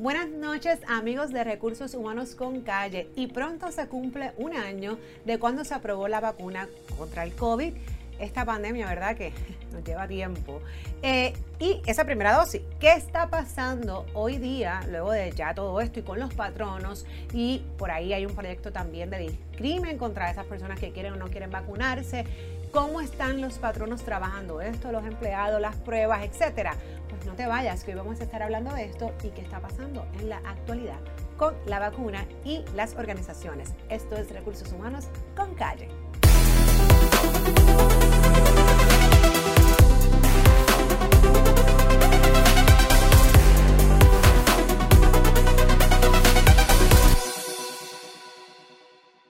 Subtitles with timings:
[0.00, 5.38] Buenas noches amigos de Recursos Humanos con Calle y pronto se cumple un año de
[5.38, 7.74] cuando se aprobó la vacuna contra el COVID
[8.18, 9.14] esta pandemia, ¿verdad?
[9.14, 9.34] Que
[9.72, 10.62] nos lleva tiempo.
[11.02, 16.00] Eh, y esa primera dosis, ¿qué está pasando hoy día, luego de ya todo esto
[16.00, 17.04] y con los patronos?
[17.34, 21.16] Y por ahí hay un proyecto también de discrimen contra esas personas que quieren o
[21.16, 22.24] no quieren vacunarse.
[22.72, 26.74] ¿Cómo están los patronos trabajando esto, los empleados, las pruebas, etcétera?
[27.26, 30.06] No te vayas, que hoy vamos a estar hablando de esto y qué está pasando
[30.18, 30.98] en la actualidad
[31.36, 33.74] con la vacuna y las organizaciones.
[33.88, 35.88] Esto es Recursos Humanos con Calle.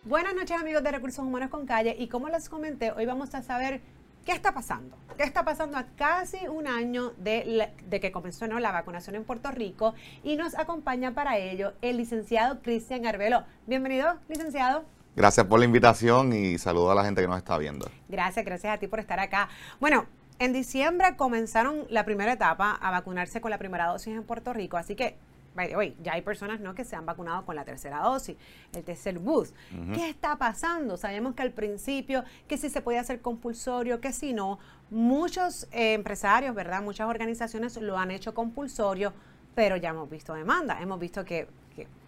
[0.04, 3.42] Buenas noches amigos de Recursos Humanos con Calle y como les comenté, hoy vamos a
[3.42, 3.80] saber
[4.30, 4.96] qué está pasando.
[5.16, 9.94] ¿Qué está pasando a casi un año de, que comenzó la vacunación en Puerto Rico?
[10.22, 13.42] Y nos acompaña para ello el licenciado Cristian Arbelo.
[13.66, 14.84] Bienvenido, licenciado.
[15.16, 17.90] Gracias por la invitación y saludo a la gente que nos está viendo.
[18.08, 19.48] Gracias, gracias a ti por estar acá.
[19.80, 20.06] Bueno,
[20.38, 24.76] en diciembre comenzaron la primera etapa a vacunarse con la primera dosis en Puerto Rico,
[24.76, 25.16] así que
[26.02, 26.74] Ya hay personas ¿no?
[26.74, 28.36] que se han vacunado con la tercera dosis,
[28.72, 29.54] el tercer boost.
[29.94, 30.96] ¿Qué está pasando?
[30.96, 34.58] Sabemos que al principio, que si se puede hacer compulsorio, que si no,
[34.90, 36.82] muchos eh, empresarios, ¿verdad?
[36.82, 39.12] Muchas organizaciones lo han hecho compulsorio,
[39.54, 41.48] pero ya hemos visto demanda, hemos visto que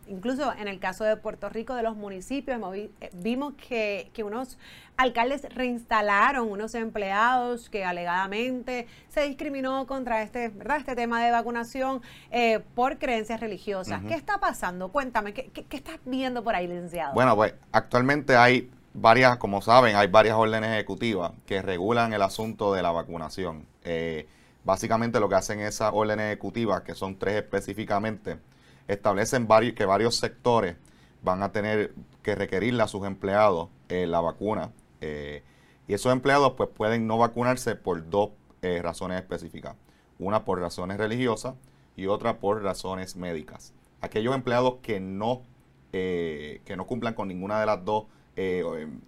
[0.07, 4.59] incluso en el caso de Puerto Rico, de los municipios, eh, vimos que, unos
[4.97, 10.79] alcaldes reinstalaron unos empleados que alegadamente se discriminó contra este, ¿verdad?
[10.79, 14.03] este tema de vacunación eh, por creencias religiosas.
[14.05, 14.91] ¿Qué está pasando?
[14.91, 17.15] Cuéntame, ¿qué, estás viendo por ahí, licenciado?
[17.15, 22.75] Bueno, pues actualmente hay varias, como saben, hay varias órdenes ejecutivas que regulan el asunto
[22.75, 23.67] de la vacunación.
[23.85, 24.29] Eh,
[24.65, 28.39] básicamente lo que hacen esas órdenes ejecutivas, que son tres específicamente,
[28.89, 30.77] establecen que varios sectores
[31.23, 34.73] van a tener que requerirle a sus empleados eh, la vacuna.
[35.01, 35.43] Eh,
[35.89, 38.31] y esos empleados pues pueden no vacunarse por dos
[38.63, 39.77] eh, razones específicas.
[40.19, 41.55] Una por razones religiosas
[41.97, 43.73] y otra por razones médicas.
[44.01, 45.43] Aquellos empleados que no,
[45.91, 48.07] que no cumplan con ninguna de las dos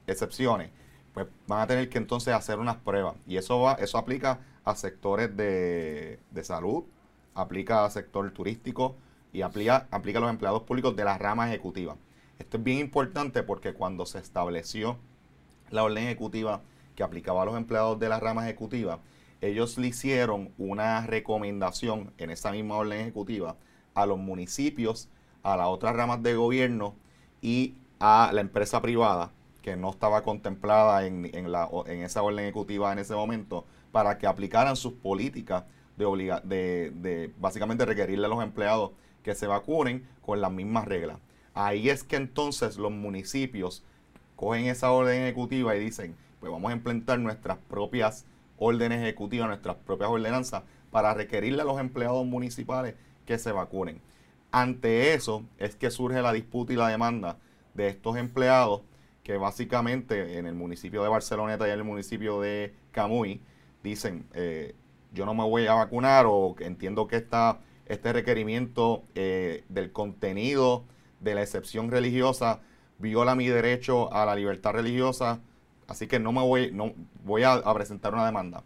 [0.07, 0.71] excepciones,
[1.13, 3.15] pues van a tener que entonces hacer unas pruebas.
[3.27, 6.85] Y eso, va, eso aplica a sectores de, de salud,
[7.35, 8.97] aplica a sector turístico,
[9.35, 11.97] y aplica, aplica a los empleados públicos de la rama ejecutiva.
[12.39, 14.97] Esto es bien importante porque cuando se estableció
[15.71, 16.63] la orden ejecutiva
[16.95, 19.01] que aplicaba a los empleados de la rama ejecutiva,
[19.41, 23.57] ellos le hicieron una recomendación en esa misma orden ejecutiva
[23.95, 25.09] a los municipios,
[25.43, 26.95] a las otras ramas de gobierno
[27.43, 32.93] y a la empresa privada que no estaba contemplada en, la, en esa orden ejecutiva
[32.93, 35.65] en ese momento para que aplicaran sus políticas
[35.97, 38.93] de, obliga, de, de básicamente requerirle a los empleados
[39.25, 41.19] que se vacunen con las mismas reglas.
[41.55, 43.83] Ahí es que entonces los municipios
[44.37, 48.27] cogen esa orden ejecutiva y dicen, pues vamos a implementar nuestras propias
[48.59, 52.95] órdenes ejecutivas, nuestras propias ordenanzas para requerirle a los empleados municipales
[53.27, 54.01] que se vacunen.
[54.53, 57.39] Ante eso es que surge la disputa y la demanda
[57.75, 58.83] de estos empleados
[59.25, 63.41] que básicamente en el municipio de Barceloneta y en el municipio de Camuy
[63.83, 64.75] dicen, eh,
[65.13, 70.85] yo no me voy a vacunar o entiendo que esta este requerimiento eh, del contenido
[71.21, 72.61] de la excepción religiosa
[72.99, 75.41] viola mi derecho a la libertad religiosa,
[75.89, 76.93] así que no me voy, no
[77.25, 78.63] voy a, presentar una demanda.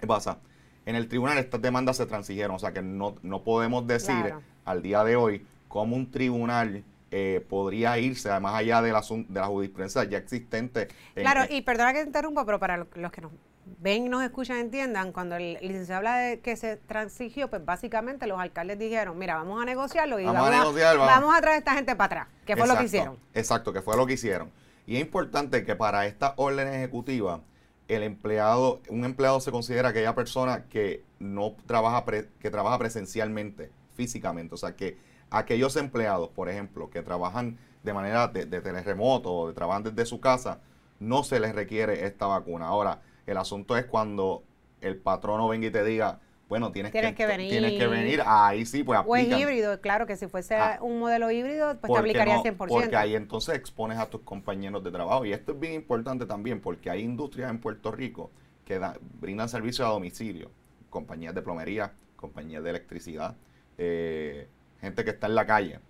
[0.00, 0.38] ¿Qué pasa?
[0.84, 4.34] En el tribunal estas demandas se transigieron, o sea que no, podemos decir
[4.64, 9.40] al día de hoy cómo un tribunal eh, podría irse más allá de la, de
[9.40, 10.88] la jurisprudencia ya existente.
[11.14, 13.32] claro, y perdona que te interrumpa, pero para los que nos
[13.80, 18.38] ven, nos escuchan, entiendan, cuando el licenciado habla de que se transigió, pues básicamente los
[18.38, 22.34] alcaldes dijeron, mira, vamos a negociarlo y vamos, a, traer a esta gente para atrás,
[22.44, 23.18] que fue lo que hicieron.
[23.34, 24.50] Exacto, que fue lo que hicieron.
[24.86, 27.40] Y es importante que para esta orden ejecutiva,
[27.88, 32.04] el empleado, un empleado se considera aquella persona que no trabaja,
[32.38, 34.54] que trabaja presencialmente, físicamente.
[34.54, 34.96] O sea, que
[35.30, 40.06] aquellos empleados, por ejemplo, que trabajan de manera de, de teleremoto o de trabajan desde
[40.06, 40.60] su casa,
[41.00, 42.66] no se les requiere esta vacuna.
[42.66, 44.42] Ahora, el asunto es cuando
[44.80, 47.50] el patrono venga y te diga, bueno, tienes, que, venir.
[47.50, 49.32] Tienes que venir, ahí sí, pues aplican.
[49.32, 50.78] O es híbrido, claro que si fuese ah.
[50.80, 52.56] un modelo híbrido, pues te aplicaría 100%.
[52.56, 55.24] Porque ahí entonces expones a tus compañeros de trabajo.
[55.24, 58.30] Y esto es bien importante también porque hay industrias en Puerto Rico
[58.64, 58.80] que
[59.20, 60.52] brindan servicio a domicilio.
[60.88, 63.34] Compañías de plomería, compañías de electricidad,
[63.76, 64.46] eh,
[64.80, 65.80] gente que está en la calle.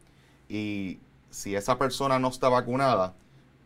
[0.49, 3.15] Y si esa persona no está vacunada,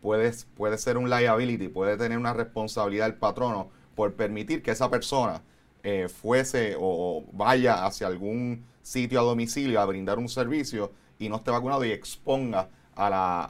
[0.01, 4.89] puede, puede ser un liability, puede tener una responsabilidad el patrono por permitir que esa
[4.89, 5.41] persona
[5.83, 11.37] eh, fuese o, vaya hacia algún sitio a domicilio a brindar un servicio y no
[11.37, 13.49] esté vacunado y exponga al,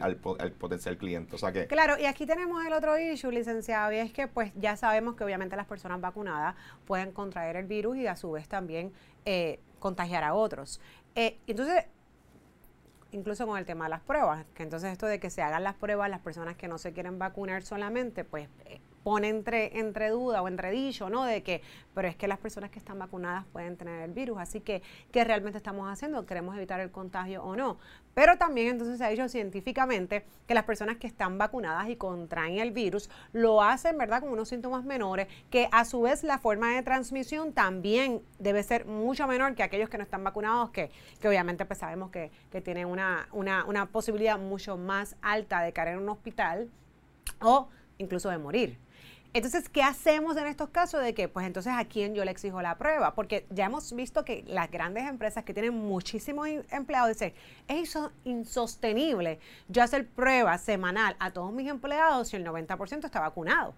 [0.00, 1.34] al, potencial cliente.
[1.34, 4.52] O sea que, claro, y aquí tenemos el otro issue, licenciado, y es que pues
[4.56, 8.48] ya sabemos que obviamente las personas vacunadas pueden contraer el virus y a su vez
[8.48, 8.92] también
[9.24, 10.80] eh, contagiar a otros.
[11.14, 11.84] Eh, entonces,
[13.12, 15.74] incluso con el tema de las pruebas, que entonces esto de que se hagan las
[15.74, 20.48] pruebas las personas que no se quieren vacunar solamente, pues eh, pone entre, duda o
[20.48, 21.24] entre dicho, ¿no?
[21.24, 21.62] De que,
[21.94, 25.24] pero es que las personas que están vacunadas pueden tener el virus, así que, ¿qué
[25.24, 26.24] realmente estamos haciendo?
[26.26, 27.78] ¿Queremos evitar el contagio o no?
[28.14, 32.58] Pero también entonces se ha dicho científicamente que las personas que están vacunadas y contraen
[32.58, 36.74] el virus lo hacen, ¿verdad?, con unos síntomas menores, que a su vez la forma
[36.74, 40.90] de transmisión también debe ser mucho menor que aquellos que no están vacunados, que,
[41.20, 45.72] que obviamente pues sabemos que, que tienen una, una, una posibilidad mucho más alta de
[45.72, 46.68] caer en un hospital
[47.40, 48.78] o incluso de morir.
[49.34, 52.60] Entonces, ¿qué hacemos en estos casos de que, pues entonces, a quién yo le exijo
[52.60, 53.14] la prueba?
[53.14, 57.32] Porque ya hemos visto que las grandes empresas que tienen muchísimos empleados dicen,
[57.66, 63.74] es insostenible yo hacer pruebas semanal a todos mis empleados si el 90% está vacunado.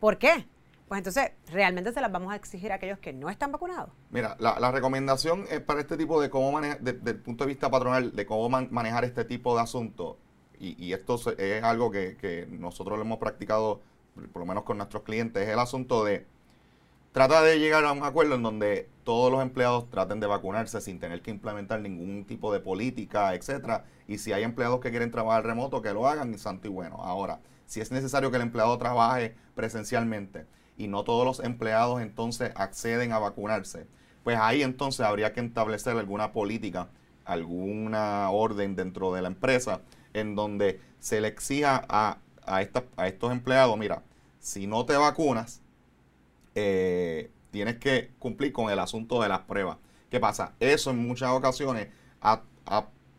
[0.00, 0.46] ¿Por qué?
[0.88, 3.90] Pues entonces, ¿realmente se las vamos a exigir a aquellos que no están vacunados?
[4.10, 7.70] Mira, la, recomendación es para este tipo de cómo manejar, desde el punto de vista
[7.70, 10.16] patronal, de cómo manejar este tipo de asuntos,
[10.58, 13.82] y, esto es algo que, que nosotros lo hemos practicado
[14.32, 16.26] por lo menos con nuestros clientes, es el asunto de
[17.12, 20.98] trata de llegar a un acuerdo en donde todos los empleados traten de vacunarse sin
[20.98, 23.84] tener que implementar ningún tipo de política, etcétera.
[24.08, 26.96] Y si hay empleados que quieren trabajar remoto, que lo hagan, y santo y bueno.
[26.96, 30.46] Ahora, si es necesario que el empleado trabaje presencialmente
[30.76, 33.86] y no todos los empleados entonces acceden a vacunarse,
[34.24, 36.88] pues ahí entonces habría que establecer alguna política,
[37.24, 39.82] alguna orden dentro de la empresa
[40.14, 44.02] en donde se le exija a a, estos empleados, mira,
[44.40, 45.62] si no te vacunas,
[46.54, 49.78] eh, tienes que cumplir con el asunto de las pruebas.
[50.10, 50.52] ¿Qué pasa?
[50.60, 51.88] Eso en muchas ocasiones
[52.20, 52.42] ha,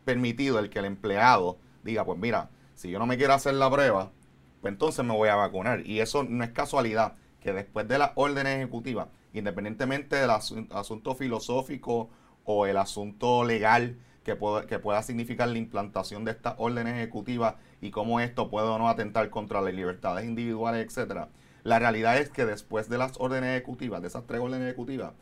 [0.04, 3.68] permitido el que el empleado diga, pues mira, si yo no me quiero hacer la
[3.68, 4.12] prueba,
[4.60, 5.84] pues entonces me voy a vacunar.
[5.84, 12.08] Y eso no es casualidad, que después de las órdenes ejecutivas, independientemente del asunto filosófico
[12.44, 13.96] o el asunto legal
[14.26, 18.66] que pueda, que pueda significar la implantación de estas órdenes ejecutivas y cómo esto puede
[18.66, 21.28] o no atentar contra las libertades individuales, etcétera.
[21.62, 25.12] La realidad es que después de las órdenes ejecutivas, de esas tres órdenes ejecutivas,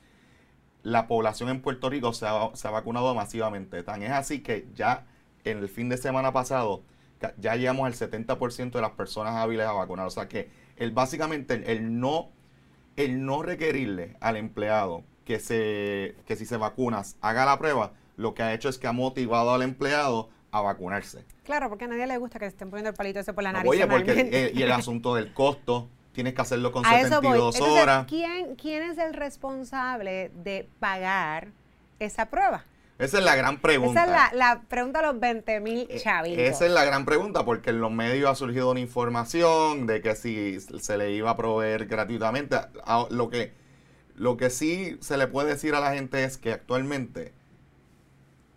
[0.82, 3.82] la población en Puerto Rico se ha, se ha vacunado masivamente.
[3.82, 5.04] Tan es así que ya
[5.44, 6.82] en el fin de semana pasado
[7.36, 10.06] ya llegamos al 70% de las personas hábiles a vacunar.
[10.06, 10.48] O sea que
[10.78, 12.30] el, básicamente el, no,
[12.96, 18.34] el no requerirle al empleado que, se, que si se vacunas haga la prueba, lo
[18.34, 21.24] que ha hecho es que ha motivado al empleado a vacunarse.
[21.42, 23.68] Claro, porque a nadie le gusta que estén poniendo el palito ese por la nariz.
[23.68, 28.06] Oye, porque y el asunto del costo, tienes que hacerlo con 72 horas.
[28.06, 31.48] ¿quién, ¿Quién es el responsable de pagar
[31.98, 32.64] esa prueba?
[32.98, 34.04] Esa es la gran pregunta.
[34.04, 36.38] Esa es la, pregunta de los 20 mil eh, chavitos.
[36.38, 40.14] Esa es la gran pregunta, porque en los medios ha surgido una información de que
[40.14, 42.56] si se le iba a proveer gratuitamente.
[43.10, 43.52] Lo que,
[44.14, 47.32] lo que sí se le puede decir a la gente es que actualmente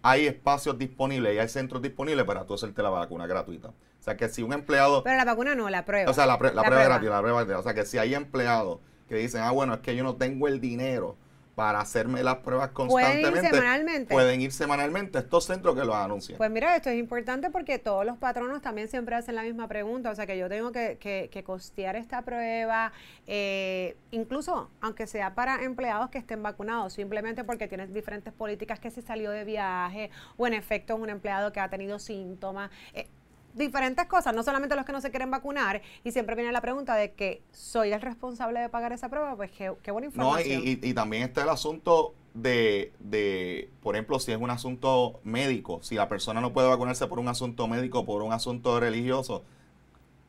[0.01, 3.69] hay espacios disponibles y hay centros disponibles para tú hacerte la vacuna gratuita.
[3.69, 5.03] O sea que si un empleado...
[5.03, 6.09] Pero la vacuna no, la prueba.
[6.09, 7.59] O sea, la, prueba, gratuita, la prueba gratuita.
[7.59, 8.79] O sea que si hay empleados
[9.09, 11.17] que dicen, ah, bueno, es que yo no tengo el dinero
[11.57, 13.31] para hacerme las pruebas constantemente.
[13.31, 14.13] Pueden ir semanalmente.
[14.13, 16.37] Pueden ir semanalmente estos centros que los anuncian.
[16.37, 20.11] Pues mira, esto es importante porque todos los patronos también siempre hacen la misma pregunta.
[20.11, 22.91] O sea, que yo tengo que, que, costear esta prueba,
[23.25, 28.91] eh, incluso aunque sea para empleados que estén vacunados, simplemente porque tienes diferentes políticas que
[28.91, 32.69] se salió de viaje o en efecto es un empleado que ha tenido síntomas.
[32.93, 33.07] Eh,
[33.57, 36.95] diferentes cosas, no solamente los que no se quieren vacunar, y siempre viene la pregunta
[36.95, 40.63] de que soy el responsable de pagar esa prueba, pues qué, buena información.
[40.63, 45.79] No, y, también está el asunto de, de, por ejemplo, si es un asunto médico,
[45.81, 49.43] si la persona no puede vacunarse por un asunto médico, por un asunto religioso,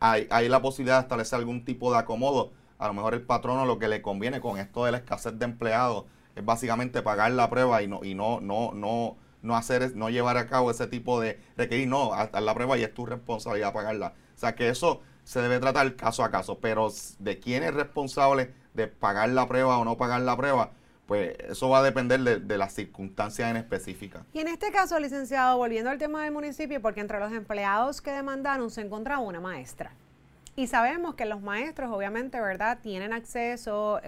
[0.00, 2.52] hay, hay la posibilidad de establecer algún tipo de acomodo.
[2.78, 5.44] A lo mejor el patrono lo que le conviene con esto de la escasez de
[5.44, 6.04] empleados
[6.36, 10.36] es básicamente pagar la prueba y no, y no, no, no no hacer, no llevar
[10.36, 14.14] a cabo ese tipo de requerir, no, hasta la prueba y es tu responsabilidad pagarla.
[14.34, 18.52] O sea que eso se debe tratar caso a caso, pero de quién es responsable
[18.74, 20.70] de pagar la prueba o no pagar la prueba,
[21.06, 24.24] pues eso va a depender de, las circunstancias en específica.
[24.32, 28.10] Y en este caso, licenciado, volviendo al tema del municipio, porque entre los empleados que
[28.10, 29.92] demandaron se encontraba una maestra.
[30.54, 34.00] Y sabemos que los maestros, obviamente, ¿verdad?, tienen acceso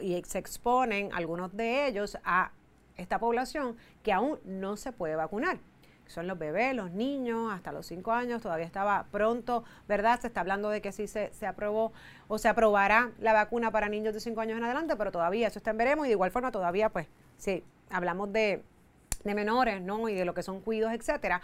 [0.00, 2.52] y se exponen, algunos de ellos, a
[2.96, 5.58] esta población que aún no se puede vacunar.
[6.06, 10.20] son los bebés, los niños, hasta los 5 años, todavía estaba pronto, ¿verdad?
[10.20, 11.92] Se está hablando de que sí se, se aprobó
[12.28, 15.58] o se aprobará la vacuna para niños de 5 años en adelante, pero todavía eso
[15.58, 18.62] está en veremos y de igual forma todavía, pues, sí, hablamos de,
[19.24, 20.08] de menores, ¿no?
[20.08, 21.42] Y de lo que son cuidos, etcétera,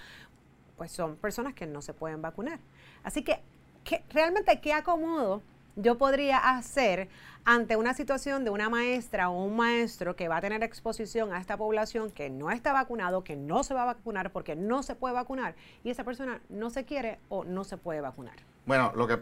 [0.77, 2.61] pues son personas que no se pueden vacunar.
[3.03, 3.41] Así que,
[3.83, 5.43] que realmente, ¿qué acomodo
[5.76, 7.09] yo podría hacer
[7.45, 11.41] ante una situación de una maestra o un maestro que va a tener exposición a
[11.41, 14.95] esta población que no está vacunado, que no se va a vacunar porque no se
[14.95, 18.37] puede vacunar y esa persona no se quiere o no se puede vacunar?
[18.67, 19.21] Bueno, lo que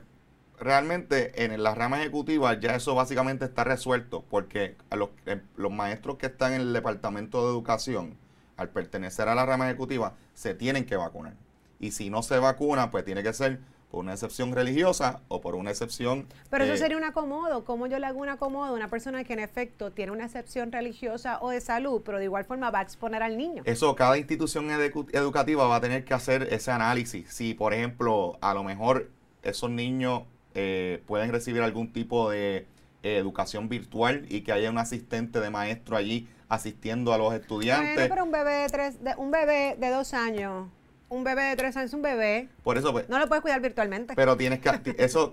[0.59, 6.19] realmente en la rama ejecutiva ya eso básicamente está resuelto porque los, eh, los maestros
[6.19, 8.19] que están en el departamento de educación,
[8.59, 11.33] al pertenecer a la rama ejecutiva, se tienen que vacunar.
[11.79, 15.57] Y si no se vacuna, pues tiene que ser por una excepción religiosa o por
[15.57, 16.27] una excepción...
[16.49, 17.65] Pero eso eh, sería un acomodo.
[17.65, 20.71] ¿Cómo yo le hago un acomodo a una persona que en efecto tiene una excepción
[20.71, 23.63] religiosa o de salud, pero de igual forma va a exponer al niño?
[23.67, 27.33] Eso, cada institución educativa va a tener que hacer ese análisis.
[27.33, 29.11] Si, por ejemplo, a lo mejor
[29.43, 30.23] esos niños
[30.55, 32.69] eh, pueden recibir algún tipo de
[33.03, 37.95] eh, educación virtual y que haya un asistente de maestro allí asistiendo a los estudiantes.
[37.95, 40.69] Bueno, pero un bebé de, tres, de, un bebé de dos años
[41.11, 42.49] un bebé de tres años es un bebé.
[42.63, 44.15] Por eso, pues, no lo puedes cuidar virtualmente.
[44.15, 45.31] Pero tienes que, eso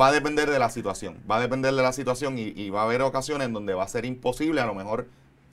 [0.00, 2.84] va a depender de la situación, va a depender de la situación y, va a
[2.84, 5.08] haber ocasiones en donde va a ser imposible a lo mejor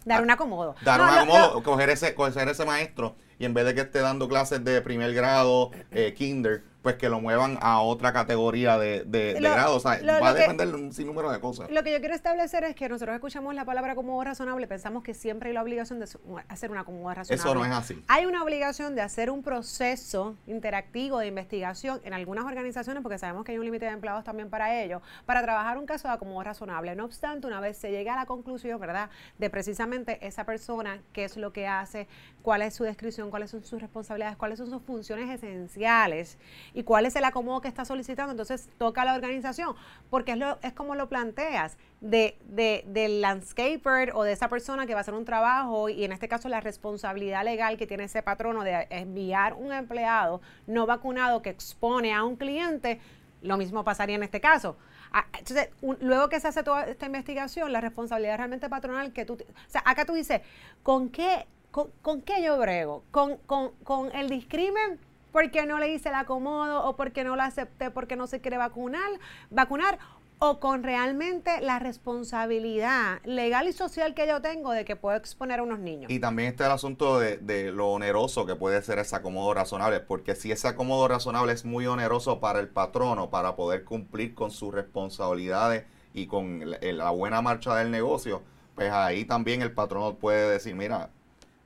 [0.06, 0.76] dar un acomodo.
[0.84, 4.30] Dar un acomodo, coger ese, coger ese maestro y en vez de que esté dando
[4.30, 9.34] clases de primer grado, eh, kinder, pues que lo muevan a otra categoría de, de,
[9.34, 9.76] grado.
[9.76, 11.70] O sea, va a depender de un sinnúmero de cosas.
[11.70, 15.14] Lo que yo quiero establecer es que nosotros escuchamos la palabra como razonable, pensamos que
[15.14, 16.08] siempre hay la obligación de
[16.48, 17.36] hacer una acomodo razonable.
[17.36, 18.04] Eso no es así.
[18.08, 23.46] Hay una obligación de hacer un proceso interactivo de investigación en algunas organizaciones, porque sabemos
[23.46, 26.44] que hay un límite de empleados también para ello, para trabajar un caso de acomodo
[26.44, 26.96] razonable.
[26.96, 31.26] No obstante, una vez se llega a la conclusión, ¿verdad?, de precisamente esa persona, qué
[31.26, 32.08] es lo que hace,
[32.42, 36.40] cuál es su descripción, cuáles son sus responsabilidades, cuáles son sus funciones esenciales
[36.74, 39.76] y cuál es el acomodo que está solicitando, entonces toca a la organización,
[40.10, 44.88] porque es, lo, es como lo planteas, de, de, del landscaper o de esa persona
[44.88, 48.06] que va a hacer un trabajo y en este caso la responsabilidad legal que tiene
[48.06, 53.00] ese patrono de enviar un empleado no vacunado que expone a un cliente,
[53.42, 54.78] lo mismo pasaría en este caso.
[55.14, 59.34] Ah, entonces, luego que se hace toda esta investigación, la responsabilidad realmente patronal que tú...
[59.34, 59.38] O
[59.70, 60.42] sea, acá tú dices,
[60.84, 63.04] ¿con qué, con, qué yo brego?
[63.12, 65.00] ¿Con, con, con el discrimen
[65.32, 68.58] porque no le hice el acomodo o porque no la acepté porque no se quiere
[68.58, 69.10] vacunar,
[69.50, 70.00] vacunar
[70.44, 75.60] o con realmente la responsabilidad legal y social que yo tengo de que puedo exponer
[75.60, 76.10] a unos niños.
[76.10, 80.00] Y también está el asunto de, de, lo oneroso que puede ser ese acomodo razonable,
[80.00, 84.50] porque si ese acomodo razonable es muy oneroso para el patrono, para poder cumplir con
[84.50, 85.86] sus responsabilidades
[86.16, 88.42] y con la buena marcha del negocio,
[88.74, 91.12] pues ahí también el patrono puede decir, mira,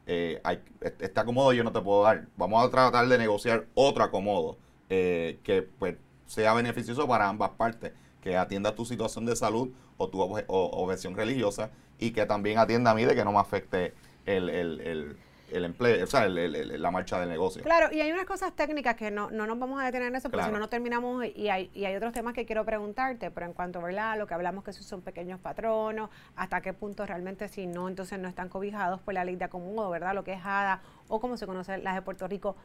[0.07, 2.27] eh, hay, este acomodo yo no te puedo dar.
[2.37, 4.57] Vamos a tratar de negociar otro acomodo
[4.89, 5.95] eh, que pues
[6.25, 11.71] sea beneficioso para ambas partes, que atienda tu situación de salud o tu objeción religiosa
[11.99, 13.93] y que también atienda a mí de que no me afecte
[14.25, 15.17] el, el el
[15.51, 17.63] empleo, o sea, la marcha del negocio.
[17.63, 20.29] Claro, y hay unas cosas técnicas que no, no nos vamos a detener en eso,
[20.29, 23.45] porque si no, no terminamos y hay, y hay otros temas que quiero preguntarte, pero
[23.45, 27.47] en cuanto a lo que hablamos que esos son pequeños patronos, hasta qué punto realmente
[27.47, 30.13] si no, entonces no están cobijados por la ley de acomodo, ¿verdad?
[30.13, 32.55] Lo que es ADA, o como se conoce las de Puerto Rico,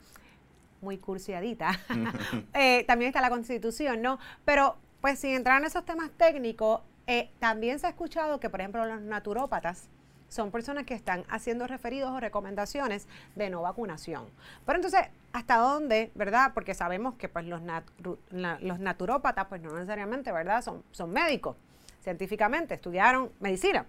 [0.81, 1.79] muy cursiadita.
[2.55, 4.19] Eh, también está la constitución, ¿no?
[4.45, 8.61] Pero, pues sin entrar en esos temas técnicos, eh, también se ha escuchado que, por
[8.61, 9.89] ejemplo, los naturópatas,
[10.31, 14.25] son personas que están haciendo referidos o recomendaciones de no vacunación.
[14.65, 16.53] Pero entonces, ¿hasta dónde, verdad?
[16.55, 17.61] Porque sabemos que pues los,
[18.31, 20.63] los naturópatas, pues no necesariamente, ¿verdad?
[20.63, 21.57] Son, son médicos,
[22.03, 23.87] científicamente, estudiaron medicina.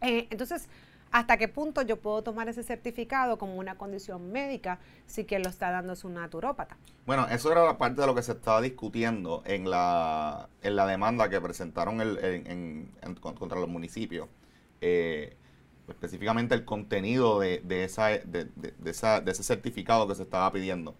[0.00, 0.68] Eh, entonces,
[1.12, 5.50] ¿hasta qué punto yo puedo tomar ese certificado como una condición médica si quien lo
[5.50, 6.76] está dando es un naturópata?
[7.06, 10.86] Bueno, eso era la parte de lo que se estaba discutiendo en la, en la
[10.86, 12.88] demanda que presentaron el,
[13.20, 14.28] contra los municipios.
[14.80, 15.36] Eh,
[15.88, 18.48] específicamente el contenido de, esa, de,
[18.84, 20.94] esa, de ese certificado que se estaba pidiendo.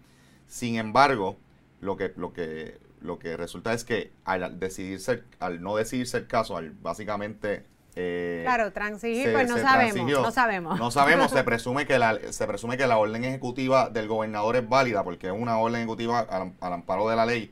[0.47, 1.37] Sin embargo,
[1.81, 6.07] lo que, lo que, lo que resulta es que al decidir ser, al no decidir
[6.07, 7.65] ser caso, al básicamente
[7.97, 10.77] eh, claro, transigir, pues no sabemos, no sabemos.
[10.77, 14.67] No sabemos, se presume que la, se presume que la orden ejecutiva del gobernador es
[14.67, 17.51] válida porque es una orden ejecutiva al, amparo de la ley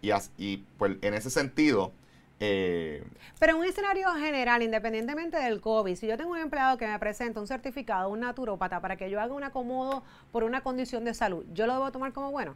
[0.00, 1.92] y, y pues en ese sentido
[2.42, 3.04] eh,
[3.38, 6.98] Pero en un escenario general, independientemente del COVID, si yo tengo un empleado que me
[6.98, 11.14] presenta un certificado, un naturópata, para que yo haga un acomodo por una condición de
[11.14, 12.54] salud, ¿yo lo debo tomar como bueno?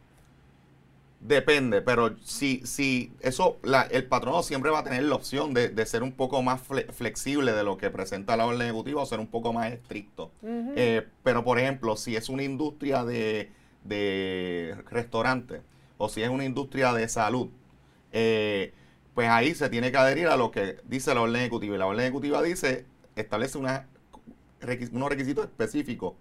[1.19, 5.69] Depende, pero si, si eso, la, el patrono siempre va a tener la opción de,
[5.69, 9.19] de ser un poco más flexible de lo que presenta la orden ejecutiva o ser
[9.19, 10.29] un poco más estricto.
[10.43, 13.49] Eh, pero, por ejemplo, si es una industria de,
[13.83, 15.61] de restaurante
[15.97, 17.49] o si es una industria de salud,
[18.11, 18.73] eh,
[19.17, 21.73] pues ahí se tiene que adherir a lo que dice la orden ejecutiva.
[21.73, 23.81] Y la orden ejecutiva dice, establece unos
[25.09, 26.13] requisitos específicos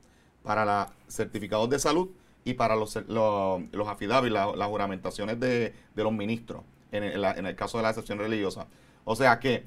[0.43, 2.09] para los certificados de salud
[2.43, 7.77] y para los, los, los las juramentaciones de, los ministros, en el, en el, caso
[7.77, 8.67] de la excepción religiosa.
[9.05, 9.67] O sea que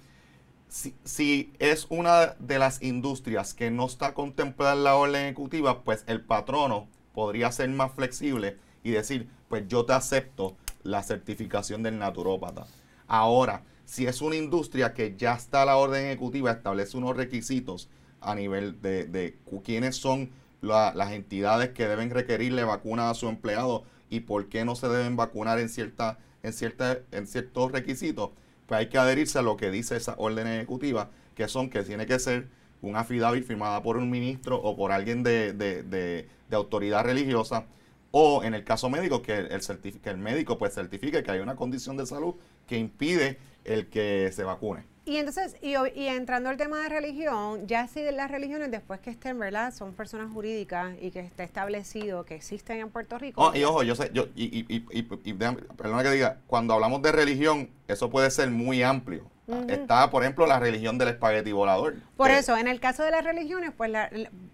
[0.67, 5.83] si, si, es una de las industrias que no está contemplada en la orden ejecutiva,
[5.83, 11.83] pues el patrono podría ser más flexible y decir, pues yo te acepto la certificación
[11.83, 12.65] del naturópata.
[13.09, 17.89] Ahora, si es una industria que ya está la orden ejecutiva, establece unos requisitos
[18.21, 20.29] a nivel de, de quiénes son
[20.61, 25.15] las entidades que deben requerirle vacunas a su empleado y por qué no se deben
[25.15, 28.29] vacunar en, cierta, en, cierta, en ciertos requisitos,
[28.67, 32.05] pues hay que adherirse a lo que dice esa orden ejecutiva, que son que tiene
[32.05, 32.47] que ser
[32.81, 37.65] un affidavit firmada por un ministro o por alguien de, de, de, autoridad religiosa,
[38.11, 39.61] o en el caso médico, que el,
[40.01, 42.35] que el médico pues certifique que hay una condición de salud
[42.67, 44.83] que impide el que se vacune.
[45.05, 49.09] Y entonces, y, y, entrando al tema de religión, ya si las religiones después que
[49.09, 49.73] estén, ¿verdad?
[49.73, 53.41] Son personas jurídicas y que esté establecido que existen en Puerto Rico.
[53.41, 57.01] Oh, y ojo, yo sé, yo, y, y, y, y, perdona que diga, cuando hablamos
[57.01, 59.23] de religión, eso puede ser muy amplio.
[59.67, 61.95] Está, por ejemplo, la religión del espagueti volador.
[62.15, 63.91] Por eso, en el caso de las religiones, pues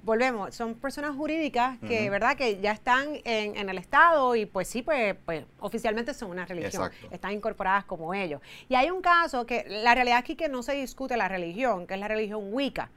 [0.03, 4.81] volvemos, son personas jurídicas que, ¿verdad?, que ya están en, el Estado y pues sí,
[4.81, 8.41] pues, pues oficialmente son una religión, están incorporadas como ellos.
[8.69, 11.95] Y hay un caso que la realidad aquí que no se discute la religión, que
[11.95, 12.89] es la religión Wicca,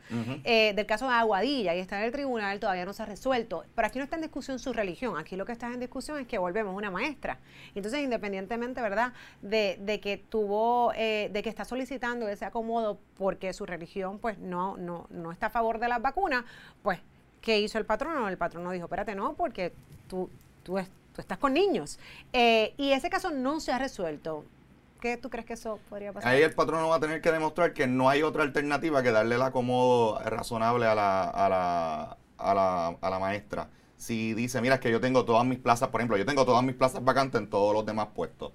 [0.44, 3.64] eh, del caso de Aguadilla, y está en el tribunal, todavía no se ha resuelto.
[3.74, 6.26] Pero aquí no está en discusión su religión, aquí lo que está en discusión es
[6.26, 7.38] que volvemos una maestra.
[7.74, 9.12] Entonces, independientemente, ¿verdad?,
[9.42, 14.18] de, de que tuvo, eh, de que está solicitando solicitando ese acomodo porque su religión
[14.18, 16.44] pues no, no, no está a favor de las vacunas,
[16.82, 17.00] pues,
[17.40, 18.28] ¿qué hizo el patrono?
[18.28, 19.72] El patrono dijo, espérate, no, porque
[20.06, 20.28] tú,
[20.62, 21.98] tú, estás con niños.
[22.32, 24.44] Eh, y ese caso no se ha resuelto.
[25.00, 26.30] ¿Qué tú crees que eso podría pasar?
[26.30, 29.36] Ahí el patrono va a tener que demostrar que no hay otra alternativa que darle
[29.36, 33.68] el acomodo razonable a la, a la, a la, a la maestra.
[33.96, 36.62] Si dice, mira, es que yo tengo todas mis plazas, por ejemplo, yo tengo todas
[36.62, 38.52] mis plazas vacantes en todos los demás puestos.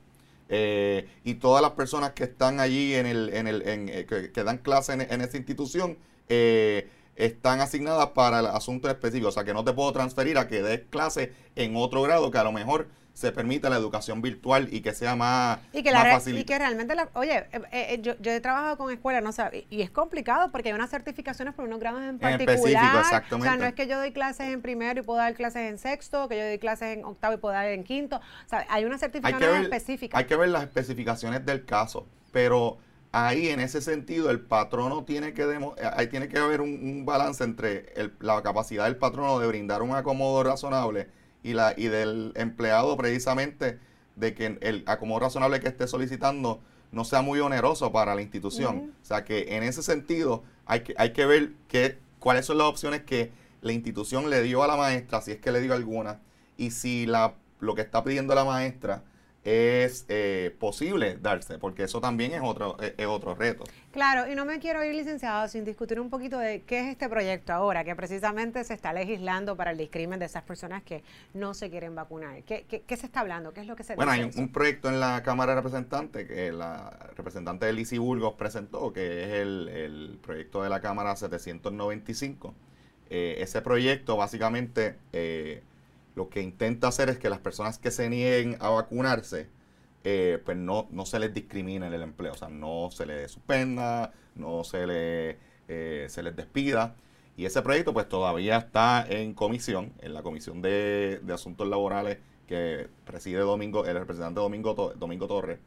[0.49, 4.43] Eh, y todas las personas que están allí en el, en el, en, eh, que,
[4.43, 5.97] dan clase en, en esa institución
[6.29, 9.29] eh, están asignadas para el asunto específico.
[9.29, 12.37] O sea que no te puedo transferir a que des clase en otro grado que
[12.37, 16.37] a lo mejor se permita la educación virtual y que sea más, y que, fácil.
[16.37, 19.31] Y que realmente, la, oye, eh, eh, eh, yo, yo, he trabajado con escuelas, no
[19.31, 22.93] sé, y, es complicado porque hay unas certificaciones por unos grados en particular.
[22.95, 23.47] En exactamente.
[23.47, 25.77] O sea, no es que yo doy clases en primero y puedo dar clases en
[25.77, 28.17] sexto, que yo doy clases en octavo y puedo dar en quinto.
[28.17, 30.17] O sea, hay unas certificaciones específicas.
[30.17, 32.79] Hay que ver las especificaciones del caso, pero
[33.11, 35.43] ahí en ese sentido el patrono tiene que
[35.95, 40.43] ahí tiene que haber un, balance entre la capacidad del patrono de brindar un acomodo
[40.43, 41.07] razonable
[41.43, 43.79] y, la, y del empleado precisamente
[44.15, 48.93] de que el acomodo razonable que esté solicitando no sea muy oneroso para la institución.
[49.01, 52.67] O sea que en ese sentido hay que, hay que ver que, cuáles son las
[52.67, 56.19] opciones que la institución le dio a la maestra, si es que le dio alguna,
[56.57, 59.03] y si la, lo que está pidiendo la maestra
[59.43, 63.65] es eh, posible darse, porque eso también es otro, es, otro reto.
[63.91, 67.09] Claro, y no me quiero ir, licenciado, sin discutir un poquito de qué es este
[67.09, 71.03] proyecto ahora, que precisamente se está legislando para el discrimen de esas personas que
[71.33, 72.43] no se quieren vacunar.
[72.43, 73.53] ¿Qué, qué, se está hablando?
[73.53, 76.51] ¿Qué es lo que se Bueno, hay un, proyecto en la Cámara de Representantes que
[76.53, 82.53] la representante de Lisi Burgos presentó, que es el, proyecto de la Cámara 795.
[83.09, 84.95] Eh, ese proyecto básicamente...
[85.11, 85.63] Eh,
[86.15, 89.49] lo que intenta hacer es que las personas que se nieguen a vacunarse,
[90.03, 93.31] eh, pues no, no se les discrimine en el empleo, o sea, no se les
[93.31, 96.95] suspenda, no se, le, eh, se les despida.
[97.35, 102.89] Y ese proyecto pues todavía está en comisión, en la Comisión de, Asuntos Laborales que
[103.05, 105.59] preside Domingo, el representante Domingo, Domingo Torres.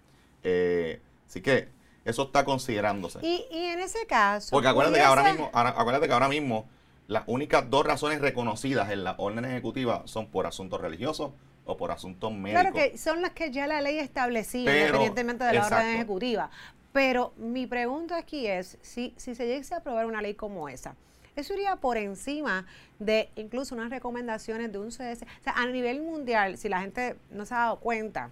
[0.44, 1.68] Eh, así que
[2.04, 3.18] eso está considerándose.
[3.22, 4.50] Y, y en ese caso...
[4.52, 6.68] Porque acuérdate, que ahora mismo, acuérdate que ahora mismo
[7.08, 11.32] las únicas dos razones reconocidas en la orden ejecutiva son por asuntos religiosos
[11.64, 12.62] o por asuntos médicos.
[12.62, 16.50] Claro que son las que ya la ley establecía, independientemente de la orden ejecutiva.
[16.92, 20.94] Pero mi pregunta aquí es, si, si se llegase a aprobar una ley como esa,
[21.36, 22.64] eso iría por encima
[22.98, 25.22] de incluso unas recomendaciones de un CDC.
[25.22, 28.30] O sea, a nivel mundial, si la gente no se ha dado cuenta,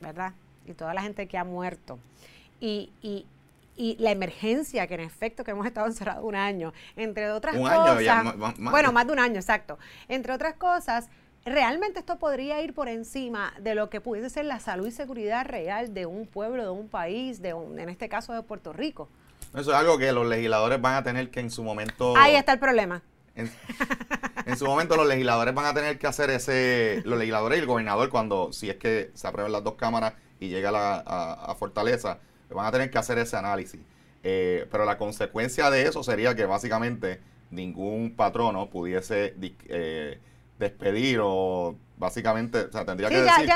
[0.00, 0.32] ¿verdad?
[0.64, 1.98] Y toda la gente que ha muerto,
[2.60, 3.26] y, y,
[3.76, 8.34] y la emergencia que en efecto que hemos estado encerrados un año, entre otras cosas,
[8.58, 11.08] bueno, más de un año, exacto, entre otras cosas,
[11.44, 15.44] realmente esto podría ir por encima de lo que pudiese ser la salud y seguridad
[15.46, 19.08] real de un pueblo, de un país, de un, en este caso de Puerto Rico.
[19.54, 22.16] Eso es algo que los legisladores van a tener que en su momento...
[22.16, 23.02] Ahí está el problema.
[23.36, 27.02] En, su momento los legisladores van a tener que hacer ese...
[27.04, 30.48] Los legisladores y el gobernador cuando, si es que se aprueban las dos cámaras y
[30.48, 30.70] llega
[31.06, 32.18] a, Fortaleza,
[32.50, 33.80] van a tener que hacer ese análisis.
[34.22, 39.34] Eh, pero la consecuencia de eso sería que básicamente ningún patrono pudiese
[39.68, 40.18] eh,
[40.58, 43.50] despedir o básicamente, o sea, tendría que decir,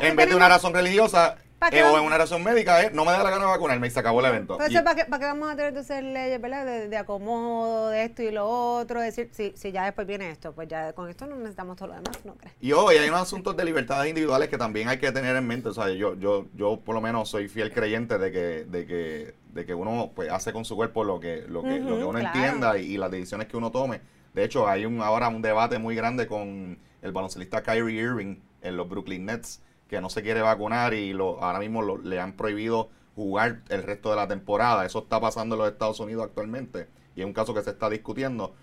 [0.00, 1.36] en vez de una razón religiosa,
[1.72, 3.90] eh, o en una razón médica, eh, no me da la gana de vacunarme y
[3.90, 4.56] se acabó el evento.
[4.58, 6.64] Pero ¿para, qué, ¿para, qué, vamos a tener entonces leyes, ¿verdad?
[6.88, 10.68] De, acomodo, de esto y lo otro, decir, si, si ya después viene esto, pues
[10.68, 12.54] ya con esto no necesitamos todo lo demás, ¿no crees?
[12.60, 15.70] Y hoy hay unos asuntos de libertades individuales que también hay que tener en mente,
[15.70, 19.34] o sea, yo, yo, yo por lo menos soy fiel creyente de que, de que,
[19.52, 22.20] de que uno pues hace con su cuerpo lo que, lo que, lo que uno
[22.20, 24.00] entienda y, las decisiones que uno tome.
[24.38, 28.76] De hecho, hay un ahora un debate muy grande con el baloncelista Kyrie Irving en
[28.76, 32.88] los Brooklyn Nets que no se quiere vacunar y lo, ahora mismo le han prohibido
[33.16, 34.86] jugar el resto de la temporada.
[34.86, 37.90] Eso está pasando en los Estados Unidos actualmente y es un caso que se está
[37.90, 38.54] discutiendo.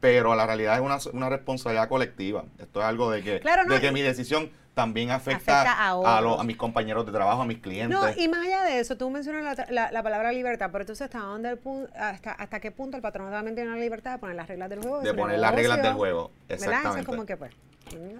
[0.00, 2.46] Pero la realidad es una, una responsabilidad colectiva.
[2.58, 7.04] Esto es algo de que, de que mi decisión también afecta, a, a, mis compañeros
[7.04, 7.98] de trabajo, a mis clientes.
[7.98, 11.18] No, y más allá de eso, tú mencionas la, la, palabra libertad, pero entonces ¿hasta,
[11.18, 11.58] dónde
[11.96, 14.78] hasta, hasta qué punto el patrón también tiene la libertad de poner las reglas del
[14.78, 15.00] juego?
[15.00, 16.90] De, poner las reglas del juego, exactamente.
[16.90, 17.50] Eso es como que pues,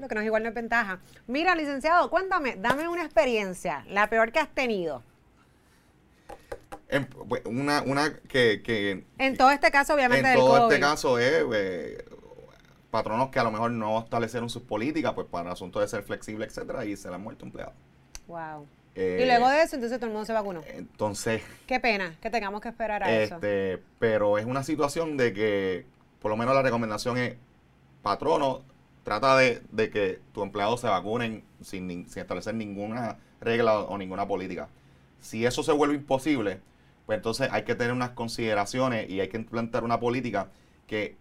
[0.01, 0.99] lo que no es igual no es ventaja.
[1.29, 5.05] Mira, licenciado, cuéntame, dame una experiencia, la peor que has tenido.
[6.89, 10.29] En, pues, una, una que, que, En todo este caso, obviamente.
[10.29, 12.05] En todo este caso es eh,
[12.91, 16.03] patronos que a lo mejor no establecieron sus políticas, pues para el asunto de ser
[16.03, 17.75] flexible, etcétera, y se le han muerto empleados.
[18.27, 18.67] Wow.
[18.95, 20.63] y luego de eso, entonces todo el mundo se vacunó.
[20.69, 21.43] Entonces.
[21.67, 23.83] Qué pena que tengamos que esperar a este, eso.
[23.99, 25.87] Pero es una situación de que,
[26.21, 27.37] por lo menos la recomendación es,
[28.03, 28.63] patrono,
[29.03, 34.69] trata de, que tus empleados se vacunen sin, establecer ninguna regla o, ninguna política.
[35.21, 36.61] Si eso se vuelve imposible,
[37.07, 40.49] pues entonces hay que tener unas consideraciones y hay que implantar una política
[40.87, 41.17] que,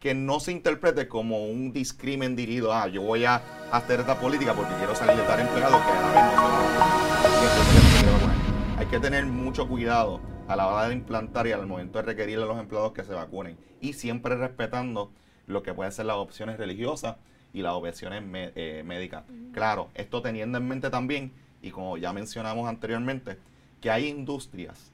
[0.00, 4.18] que no se interprete como un discrimen dirigido a ah, yo voy a hacer esta
[4.18, 8.98] política porque quiero salir de estar empleado que a la vez no se Hay que
[8.98, 12.58] tener mucho cuidado a la hora de implantar y al momento de requerirle a los
[12.58, 13.58] empleados que se vacunen.
[13.82, 15.12] Y siempre respetando
[15.46, 17.16] lo que pueden ser las opciones religiosas
[17.52, 18.22] y las opciones
[18.56, 19.24] eh, médicas.
[19.52, 23.36] Claro, esto teniendo en mente también, y como ya mencionamos anteriormente,
[23.82, 24.92] que hay industrias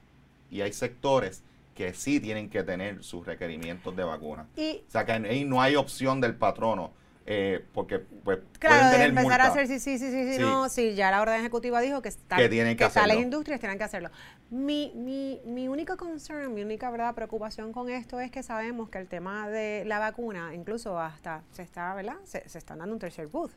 [0.51, 1.43] y hay sectores
[1.77, 4.47] que sí tienen que tener sus requerimientos de vacuna.
[4.57, 6.91] o sea, que ahí no hay opción del patrono
[7.29, 10.69] eh, porque pues claro, pueden tener empezar a hacer sí, sí, sí, sí, sí, no,
[10.69, 13.83] sí, ya la orden ejecutiva dijo que, está, que, tienen que, tales industrias tienen que
[13.83, 14.09] hacerlo.
[14.49, 18.97] Mi, mi, mi único concern, mi única verdad preocupación con esto es que sabemos que
[18.97, 22.15] el tema de la vacuna, incluso hasta se está, ¿verdad?
[22.23, 23.51] Se, se están dando un tercer booth.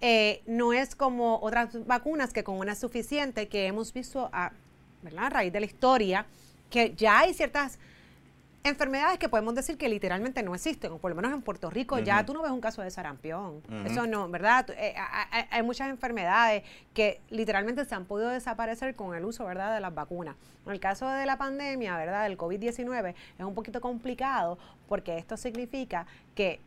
[0.00, 4.52] Eh, no es como otras vacunas que con una suficiente que hemos visto a,
[5.02, 5.24] ¿verdad?
[5.24, 6.26] a raíz de la historia,
[6.72, 7.78] que ya hay ciertas
[8.64, 11.98] enfermedades que podemos decir que literalmente no existen, o por lo menos en Puerto Rico
[11.98, 13.60] ya tú no ves un caso de sarampión.
[13.84, 14.70] Eso no, ¿verdad?
[14.70, 14.94] Eh,
[15.50, 16.62] hay, muchas enfermedades
[16.94, 20.36] que literalmente se han podido desaparecer con el uso, ¿verdad?, de las vacunas.
[20.64, 24.58] En el caso de la pandemia, ¿verdad?, del COVID-19 es un poquito complicado
[24.88, 26.60] porque esto significa que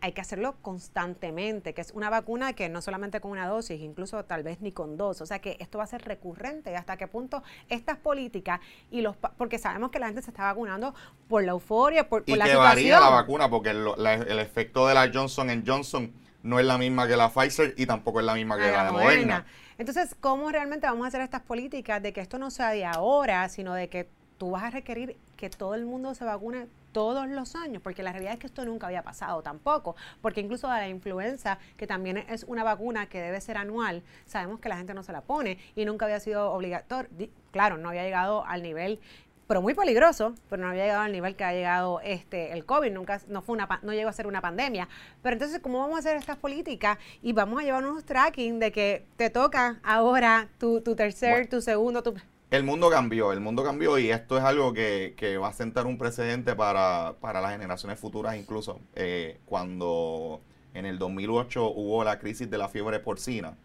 [0.00, 4.24] hay que hacerlo constantemente, que es una vacuna que no solamente con una dosis, incluso
[4.24, 7.08] tal vez ni con dos, o sea que esto va a ser recurrente, hasta qué
[7.08, 10.94] punto estas políticas y los porque sabemos que la gente se está vacunando
[11.28, 15.10] por la euforia, por, por y que varía la vacuna porque el, efecto de la
[15.12, 18.70] Johnson Johnson no es la misma que la Pfizer y tampoco es la misma que
[18.70, 19.46] la, de Moderna.
[19.76, 23.48] Entonces, ¿cómo realmente vamos a hacer estas políticas de que esto no sea de ahora,
[23.48, 24.08] sino de que
[24.38, 28.12] tú vas a requerir que todo el mundo se vacune todos los años, porque la
[28.12, 32.18] realidad es que esto nunca había pasado tampoco, porque incluso de la influenza, que también
[32.18, 35.58] es una vacuna que debe ser anual, sabemos que la gente no se la pone
[35.74, 37.10] y nunca había sido obligatorio,
[37.50, 39.00] claro, no había llegado al nivel
[39.48, 42.92] pero muy peligroso, pero no había llegado al nivel que ha llegado este el COVID,
[42.92, 44.88] nunca no fue una no llegó a ser una pandemia.
[45.22, 46.98] Pero entonces, ¿cómo vamos a hacer estas políticas?
[47.22, 51.62] Y vamos a llevar unos tracking de que te toca ahora tu, tu tercer, tu
[51.62, 52.14] segundo, tu
[52.50, 55.98] el mundo cambió, el mundo cambió y esto es algo que, va a sentar un
[55.98, 58.80] precedente para, las generaciones futuras incluso.
[58.94, 60.40] Eh, cuando
[60.72, 63.58] en el 2008 hubo la crisis de la fiebre porcina,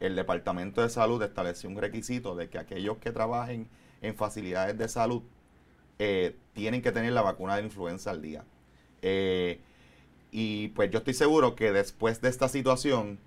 [0.00, 3.68] el Departamento de Salud estableció un requisito de que aquellos que trabajen
[4.00, 5.22] en facilidades de salud
[5.98, 8.44] eh, tienen que tener la vacuna de influenza al día.
[9.02, 9.60] Eh,
[10.30, 13.18] y pues yo estoy seguro que después de esta situación,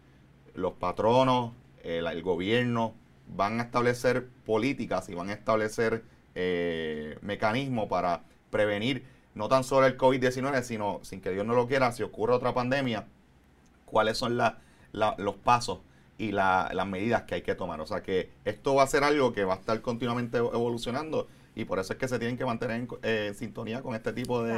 [0.55, 1.51] los patronos,
[1.83, 2.95] el gobierno,
[3.27, 6.03] van a establecer políticas y van a establecer
[6.35, 9.05] eh, mecanismos para prevenir
[9.35, 12.53] no tan solo el COVID-19, sino, sin que Dios no lo quiera, si ocurre otra
[12.53, 13.07] pandemia,
[13.85, 15.79] cuáles son los pasos
[16.17, 17.81] y las medidas que hay que tomar.
[17.81, 21.65] O sea que esto va a ser algo que va a estar continuamente evolucionando y
[21.65, 24.53] por eso es que se tienen que mantener en, eh, sintonía con este tipo de,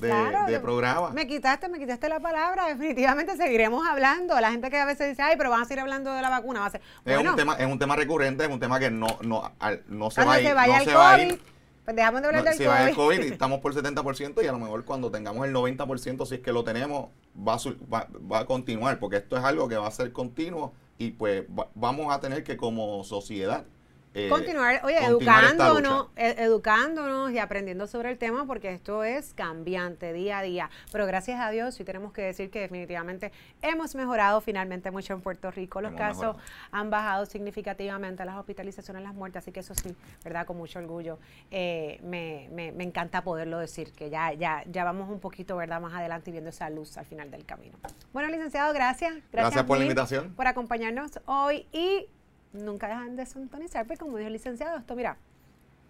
[0.00, 1.12] de, programas.
[1.12, 2.66] Me quitaste, me quitaste la palabra.
[2.68, 4.38] Definitivamente seguiremos hablando.
[4.40, 6.60] La gente que a veces dice, ay, pero van a seguir hablando de la vacuna.
[6.60, 9.18] Va a ser, es, un tema, es un tema recurrente, es un tema que no,
[9.22, 9.52] no,
[9.88, 10.46] no se va a ir.
[10.46, 11.52] Se vaya no se va a ir
[11.84, 12.68] pues dejamos de hablar del si COVID.
[12.68, 16.26] va el COVID y estamos por 70% y a lo mejor cuando tengamos el 90%,
[16.26, 19.76] si es que lo tenemos, va a, va, a continuar, porque esto es algo que
[19.76, 23.64] va a ser continuo y pues vamos a tener que como sociedad
[24.14, 30.38] eh, continuar, oye, educándonos, educándonos y aprendiendo sobre el tema porque esto es cambiante día
[30.38, 30.70] a día.
[30.90, 35.20] Pero gracias a Dios sí tenemos que decir que definitivamente hemos mejorado finalmente mucho en
[35.20, 35.80] Puerto Rico.
[35.80, 36.36] Los casos
[36.70, 39.94] han bajado significativamente, las hospitalizaciones, las muertes, así que eso sí,
[40.24, 40.46] ¿verdad?
[40.46, 41.18] Con mucho orgullo.
[41.50, 45.80] Eh, me, me, me, encanta poderlo decir, que ya, ya, ya vamos un poquito, ¿verdad?
[45.80, 47.78] Más adelante viendo esa luz al final del camino.
[48.12, 49.12] Bueno, licenciado, gracias.
[49.14, 50.34] Gracias, gracias por la invitación.
[50.34, 52.08] Por acompañarnos hoy y
[52.52, 55.16] nunca dejan de sintonizar, porque como dijo el licenciado, esto mira,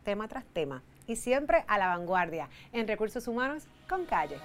[0.04, 0.82] tema tras tema.
[1.06, 4.36] Y siempre a la vanguardia en recursos humanos con calle.